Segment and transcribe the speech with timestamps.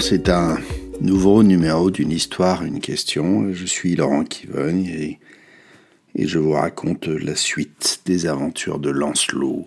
[0.00, 0.58] C'est un
[1.00, 3.52] nouveau numéro d'une histoire, une question.
[3.52, 5.18] Je suis Laurent Kivogne et,
[6.14, 9.64] et je vous raconte la suite des aventures de Lancelot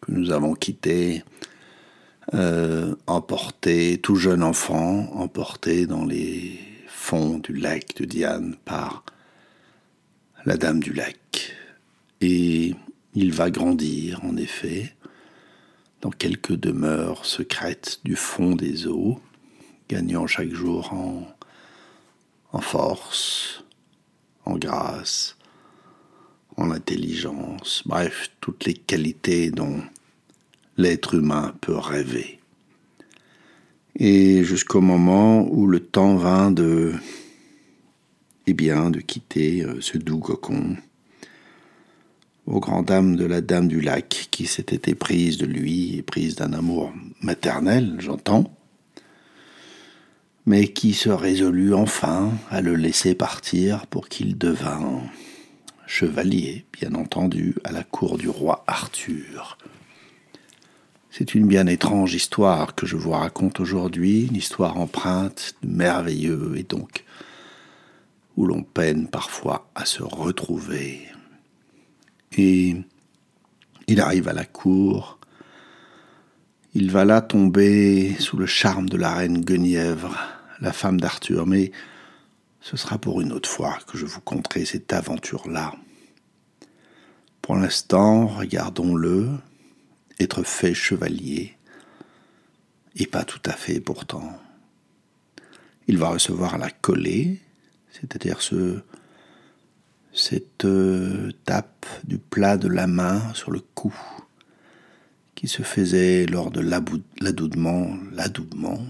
[0.00, 1.22] que nous avons quitté,
[2.34, 6.58] euh, emporté, tout jeune enfant, emporté dans les
[6.88, 9.04] fonds du lac de Diane par
[10.44, 11.54] la Dame du lac.
[12.20, 12.74] Et
[13.14, 14.94] il va grandir, en effet,
[16.02, 19.20] dans quelques demeures secrètes du fond des eaux,
[19.90, 20.92] gagnant chaque jour
[22.52, 23.64] en, force,
[24.44, 25.36] en grâce,
[26.56, 29.80] en intelligence, bref, toutes les qualités dont
[30.76, 32.38] l'être humain peut rêver.
[33.96, 36.94] Et jusqu'au moment où le temps vint de,
[38.46, 40.76] eh bien, de quitter euh, ce doux cocon,
[42.46, 46.36] aux grandes dames de la dame du lac qui s'était éprise de lui et prise
[46.36, 48.56] d'un amour maternel, j'entends,
[50.50, 55.00] mais qui se résolut enfin à le laisser partir pour qu'il devint
[55.86, 59.58] chevalier, bien entendu, à la cour du roi Arthur.
[61.08, 66.54] C'est une bien étrange histoire que je vous raconte aujourd'hui, une histoire empreinte de merveilleux
[66.56, 67.04] et donc
[68.36, 71.06] où l'on peine parfois à se retrouver.
[72.36, 72.74] Et
[73.86, 75.20] il arrive à la cour,
[76.74, 81.72] il va là tomber sous le charme de la reine Guenièvre, la femme d'Arthur, mais
[82.60, 85.74] ce sera pour une autre fois que je vous conterai cette aventure-là.
[87.40, 89.30] Pour l'instant, regardons-le,
[90.18, 91.56] être fait chevalier,
[92.96, 94.38] et pas tout à fait pourtant.
[95.88, 97.40] Il va recevoir la collée,
[97.90, 98.80] c'est-à-dire ce,
[100.12, 103.94] cette euh, tape du plat de la main sur le cou
[105.34, 107.88] qui se faisait lors de l'adoubement,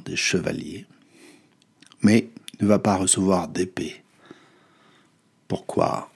[0.04, 0.86] des chevaliers
[2.02, 2.30] mais
[2.60, 4.02] ne va pas recevoir d'épée.
[5.48, 6.10] Pourquoi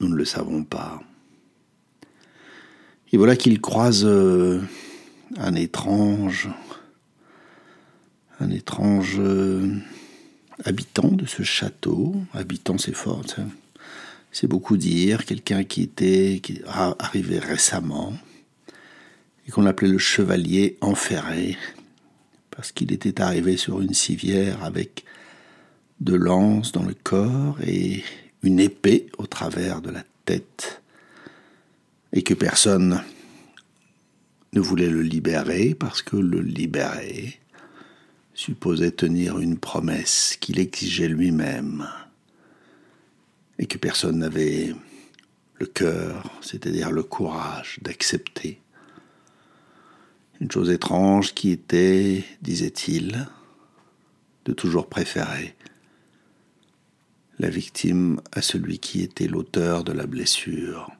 [0.00, 1.00] Nous ne le savons pas?
[3.12, 4.60] Et voilà qu'il croise euh,
[5.36, 6.48] un étrange,
[8.40, 9.66] un étrange euh,
[10.64, 12.16] habitant de ce château.
[12.34, 13.22] Habitant, c'est fort,
[14.30, 15.24] c'est beaucoup dire.
[15.24, 18.12] Quelqu'un qui était arrivé récemment
[19.46, 21.56] et qu'on appelait le chevalier enferré
[22.58, 25.04] parce qu'il était arrivé sur une civière avec
[26.00, 28.02] de lances dans le corps et
[28.42, 30.82] une épée au travers de la tête,
[32.12, 33.00] et que personne
[34.54, 37.38] ne voulait le libérer parce que le libérer
[38.34, 41.88] supposait tenir une promesse qu'il exigeait lui-même,
[43.60, 44.74] et que personne n'avait
[45.60, 48.60] le cœur, c'est-à-dire le courage d'accepter
[50.40, 53.28] une chose étrange qui était, disait-il,
[54.44, 55.56] de toujours préférer
[57.38, 60.90] la victime à celui qui était l'auteur de la blessure.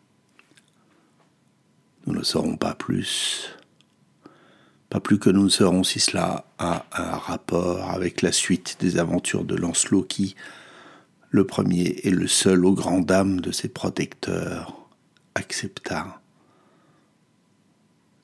[2.06, 3.50] Nous ne saurons pas plus,
[4.88, 8.99] pas plus que nous ne saurons si cela a un rapport avec la suite des
[8.99, 10.37] aventures de Lancelot qui,
[11.31, 14.88] le premier et le seul aux grandes dames de ses protecteurs,
[15.34, 16.20] accepta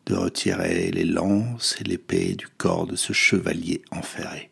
[0.06, 4.50] de retirer les lances et l'épée du corps de ce chevalier enferré,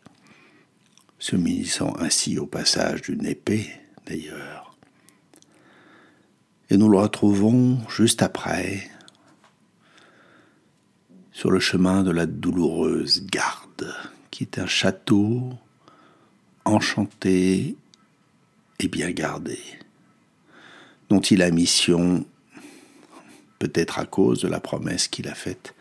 [1.19, 3.69] se munissant ainsi au passage d'une épée
[4.05, 4.75] d'ailleurs.
[6.69, 8.89] Et nous le retrouvons juste après,
[11.31, 13.93] sur le chemin de la douloureuse garde,
[14.31, 15.51] qui est un château
[16.65, 17.75] enchanté
[18.79, 19.59] et bien gardé,
[21.09, 22.25] dont il a mission
[23.59, 25.73] peut-être à cause de la promesse qu'il a faite.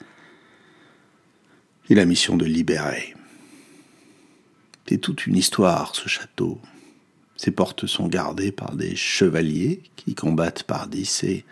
[1.88, 3.14] Il a mission de libérer.
[4.88, 6.60] C'est toute une histoire, ce château.
[7.36, 11.44] Ses portes sont gardées par des chevaliers qui combattent par dix et,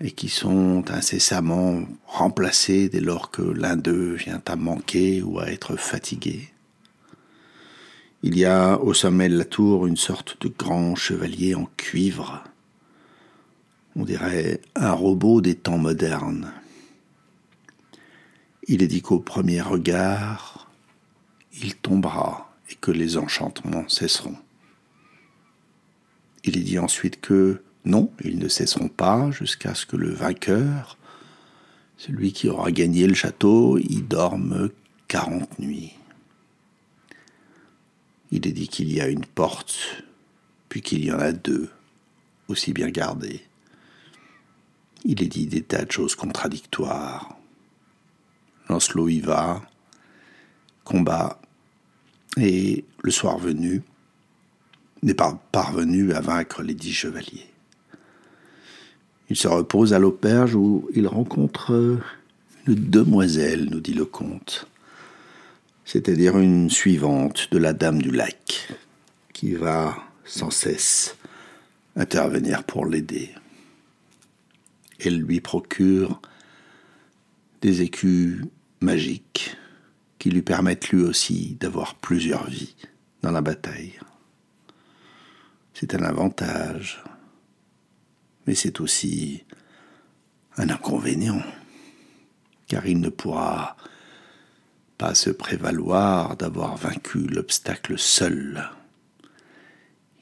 [0.00, 5.50] et qui sont incessamment remplacés dès lors que l'un d'eux vient à manquer ou à
[5.50, 6.50] être fatigué.
[8.22, 12.44] Il y a au sommet de la tour une sorte de grand chevalier en cuivre
[13.96, 16.52] on dirait un robot des temps modernes.
[18.68, 20.70] Il est dit qu'au premier regard,
[21.60, 24.36] il tombera et que les enchantements cesseront.
[26.44, 30.98] Il est dit ensuite que non, ils ne cesseront pas jusqu'à ce que le vainqueur,
[31.96, 34.70] celui qui aura gagné le château, y dorme
[35.08, 35.94] quarante nuits.
[38.30, 40.04] Il est dit qu'il y a une porte,
[40.68, 41.68] puis qu'il y en a deux,
[42.48, 43.42] aussi bien gardées.
[45.04, 47.36] Il est dit des tas de choses contradictoires.
[48.68, 49.62] Lancelot y va,
[50.84, 51.40] combat
[52.36, 53.82] et, le soir venu,
[55.02, 57.46] n'est pas parvenu à vaincre les dix chevaliers.
[59.30, 61.98] Il se repose à l'auberge où il rencontre
[62.66, 64.66] une demoiselle, nous dit le comte,
[65.84, 68.68] c'est-à-dire une suivante de la Dame du Lac,
[69.32, 71.16] qui va sans cesse
[71.96, 73.30] intervenir pour l'aider.
[75.02, 76.20] Elle lui procure
[77.60, 78.44] des écus
[78.80, 79.56] magiques
[80.18, 82.76] qui lui permettent lui aussi d'avoir plusieurs vies
[83.22, 83.98] dans la bataille.
[85.72, 87.02] C'est un avantage,
[88.46, 89.44] mais c'est aussi
[90.58, 91.42] un inconvénient,
[92.66, 93.76] car il ne pourra
[94.98, 98.68] pas se prévaloir d'avoir vaincu l'obstacle seul.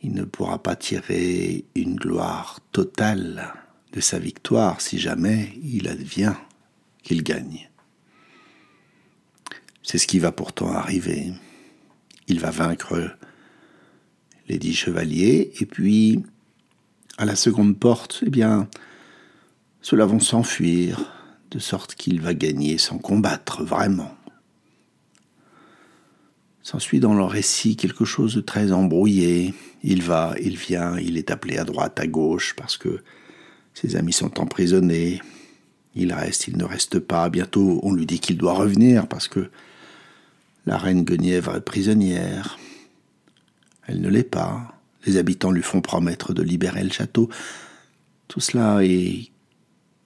[0.03, 3.53] Il ne pourra pas tirer une gloire totale
[3.93, 6.35] de sa victoire si jamais il advient
[7.03, 7.71] qu'il gagne.
[9.83, 11.33] C'est ce qui va pourtant arriver.
[12.27, 13.17] Il va vaincre
[14.49, 16.23] les dix chevaliers, et puis,
[17.17, 18.69] à la seconde porte, eh bien,
[19.81, 21.13] ceux-là s'enfuir,
[21.51, 24.15] de sorte qu'il va gagner sans combattre vraiment.
[26.63, 29.55] S'ensuit dans le récit quelque chose de très embrouillé.
[29.83, 33.03] Il va, il vient, il est appelé à droite, à gauche, parce que
[33.81, 35.23] ses amis sont emprisonnés.
[35.95, 37.29] Il reste, il ne reste pas.
[37.29, 39.51] Bientôt, on lui dit qu'il doit revenir parce que
[40.67, 42.59] la reine Guenièvre est prisonnière.
[43.87, 44.75] Elle ne l'est pas.
[45.07, 47.29] Les habitants lui font promettre de libérer le château.
[48.27, 49.31] Tout cela est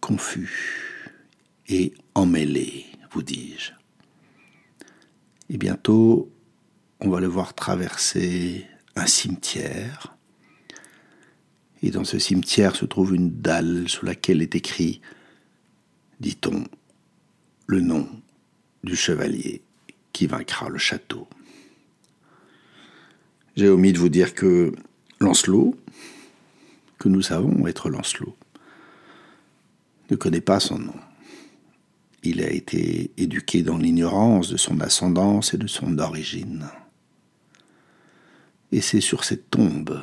[0.01, 1.11] confus
[1.67, 3.73] et emmêlé, vous dis-je.
[5.49, 6.31] Et bientôt,
[7.01, 8.67] on va le voir traverser
[8.97, 10.15] un cimetière
[11.83, 15.01] et dans ce cimetière se trouve une dalle sous laquelle est écrit,
[16.21, 16.65] dit-on,
[17.67, 18.09] le nom
[18.85, 19.63] du chevalier
[20.13, 21.29] qui vaincra le château.
[23.57, 24.73] J'ai omis de vous dire que
[25.19, 25.77] Lancelot,
[26.99, 28.37] que nous savons être Lancelot,
[30.11, 30.95] ne connaît pas son nom.
[32.23, 36.69] Il a été éduqué dans l'ignorance de son ascendance et de son origine.
[38.71, 40.01] Et c'est sur cette tombe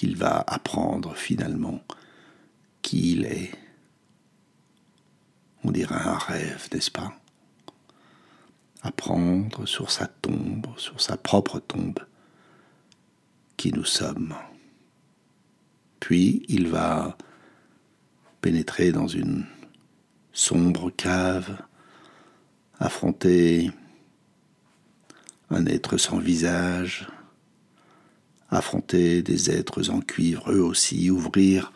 [0.00, 1.78] qu'il va apprendre finalement
[2.80, 3.50] qui il est.
[5.62, 7.12] On dirait un rêve, n'est-ce pas?
[8.80, 11.98] Apprendre sur sa tombe, sur sa propre tombe,
[13.58, 14.34] qui nous sommes.
[16.00, 17.18] Puis il va
[18.40, 19.44] pénétrer dans une
[20.32, 21.58] sombre cave,
[22.78, 23.70] affronter
[25.50, 27.06] un être sans visage,
[28.50, 31.72] affronter des êtres en cuivre eux aussi, ouvrir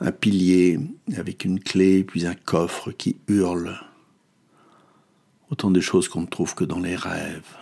[0.00, 0.78] un pilier
[1.16, 3.80] avec une clé, puis un coffre qui hurle.
[5.50, 7.56] Autant de choses qu'on ne trouve que dans les rêves.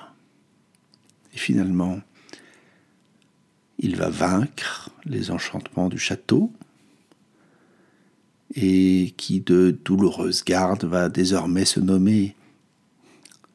[1.34, 2.00] Et finalement,
[3.78, 6.50] il va vaincre les enchantements du château,
[8.54, 12.34] et qui de douloureuse garde va désormais se nommer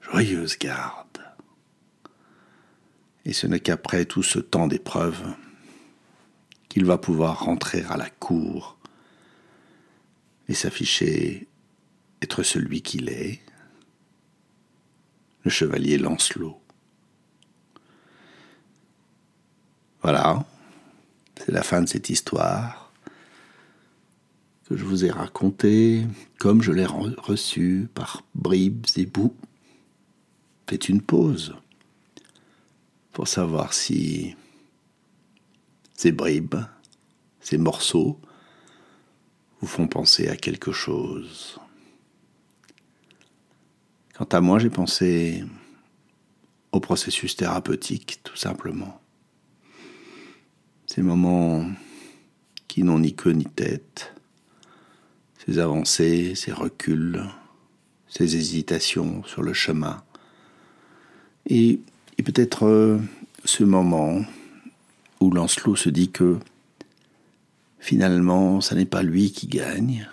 [0.02, 1.01] Joyeuse garde.
[3.32, 5.24] Et ce n'est qu'après tout ce temps d'épreuve
[6.68, 8.78] qu'il va pouvoir rentrer à la cour
[10.50, 11.48] et s'afficher
[12.22, 13.40] être celui qu'il est,
[15.46, 16.60] le chevalier Lancelot.
[20.02, 20.46] Voilà,
[21.38, 22.92] c'est la fin de cette histoire
[24.68, 26.06] que je vous ai racontée
[26.38, 29.38] comme je l'ai reçue par bribes et bouts.
[30.68, 31.56] Faites une pause
[33.12, 34.36] pour savoir si
[35.96, 36.56] ces bribes,
[37.40, 38.20] ces morceaux,
[39.60, 41.60] vous font penser à quelque chose.
[44.16, 45.44] Quant à moi, j'ai pensé
[46.72, 49.02] au processus thérapeutique, tout simplement.
[50.86, 51.70] Ces moments
[52.68, 54.14] qui n'ont ni queue ni tête,
[55.46, 57.24] ces avancées, ces reculs,
[58.08, 60.04] ces hésitations sur le chemin.
[61.48, 61.82] Et
[62.22, 63.00] peut-être euh,
[63.46, 64.22] ce moment
[65.20, 66.38] où Lancelot se dit que
[67.80, 70.10] finalement, ce n'est pas lui qui gagne,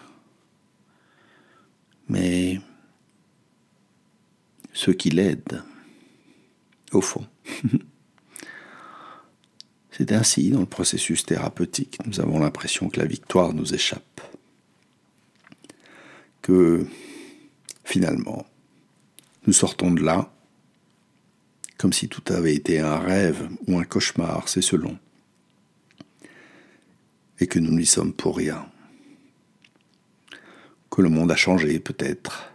[2.09, 2.61] mais
[4.73, 5.63] ceux qui l'aident,
[6.93, 7.27] au fond.
[9.91, 14.21] C'est ainsi, dans le processus thérapeutique, nous avons l'impression que la victoire nous échappe,
[16.41, 16.87] que
[17.83, 18.47] finalement,
[19.47, 20.31] nous sortons de là
[21.79, 24.99] comme si tout avait été un rêve ou un cauchemar, c'est selon,
[27.39, 28.69] et que nous n'y sommes pour rien,
[30.91, 32.53] que le monde a changé peut-être,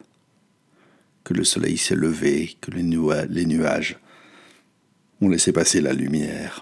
[1.24, 3.98] que le soleil s'est levé, que les, nuages
[5.22, 6.62] ont laissé passer la lumière.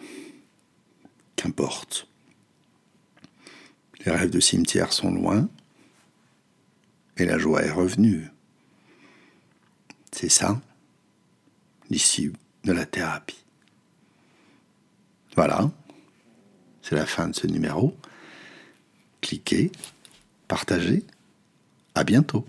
[1.36, 2.08] Qu'importe.
[4.06, 5.50] Les rêves de cimetière sont loin
[7.18, 8.28] et la joie est revenue.
[10.12, 10.62] C'est ça,
[11.90, 13.44] l'issue de la thérapie.
[15.36, 15.70] Voilà,
[16.82, 17.96] c'est la fin de ce numéro.
[19.22, 19.72] Cliquez,
[20.48, 21.04] partagez,
[21.96, 22.46] à bientôt.